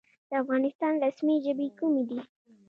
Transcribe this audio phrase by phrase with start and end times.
[0.29, 2.19] د افغانستان رسمي ژبې کومې دي؟